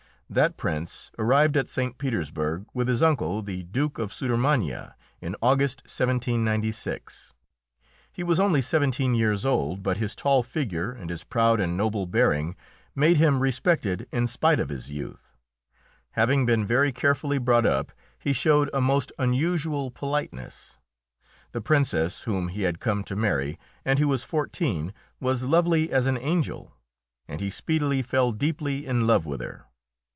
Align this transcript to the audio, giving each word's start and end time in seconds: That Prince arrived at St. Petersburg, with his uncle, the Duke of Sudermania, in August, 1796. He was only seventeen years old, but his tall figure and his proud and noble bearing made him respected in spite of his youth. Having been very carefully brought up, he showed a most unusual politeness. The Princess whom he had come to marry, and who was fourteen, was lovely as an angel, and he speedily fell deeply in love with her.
That 0.33 0.55
Prince 0.55 1.11
arrived 1.19 1.57
at 1.57 1.67
St. 1.67 1.97
Petersburg, 1.97 2.65
with 2.73 2.87
his 2.87 3.03
uncle, 3.03 3.41
the 3.41 3.63
Duke 3.63 3.99
of 3.99 4.13
Sudermania, 4.13 4.95
in 5.19 5.35
August, 5.41 5.81
1796. 5.81 7.33
He 8.13 8.23
was 8.23 8.39
only 8.39 8.61
seventeen 8.61 9.13
years 9.13 9.45
old, 9.45 9.83
but 9.83 9.97
his 9.97 10.15
tall 10.15 10.41
figure 10.41 10.89
and 10.93 11.09
his 11.09 11.25
proud 11.25 11.59
and 11.59 11.75
noble 11.75 12.05
bearing 12.05 12.55
made 12.95 13.17
him 13.17 13.41
respected 13.41 14.07
in 14.13 14.25
spite 14.25 14.61
of 14.61 14.69
his 14.69 14.89
youth. 14.89 15.33
Having 16.11 16.45
been 16.45 16.65
very 16.65 16.93
carefully 16.93 17.37
brought 17.37 17.65
up, 17.65 17.91
he 18.17 18.31
showed 18.31 18.69
a 18.73 18.79
most 18.79 19.11
unusual 19.19 19.91
politeness. 19.91 20.77
The 21.51 21.59
Princess 21.59 22.21
whom 22.21 22.47
he 22.47 22.61
had 22.61 22.79
come 22.79 23.03
to 23.03 23.17
marry, 23.17 23.59
and 23.83 23.99
who 23.99 24.07
was 24.07 24.23
fourteen, 24.23 24.93
was 25.19 25.43
lovely 25.43 25.91
as 25.91 26.05
an 26.05 26.17
angel, 26.17 26.71
and 27.27 27.41
he 27.41 27.49
speedily 27.49 28.01
fell 28.01 28.31
deeply 28.31 28.85
in 28.85 29.05
love 29.05 29.25
with 29.25 29.41
her. 29.41 29.65